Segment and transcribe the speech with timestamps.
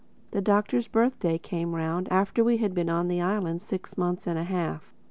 [0.31, 4.39] The Doctor's birthday came round after we had been on the island six months and
[4.39, 4.91] a half.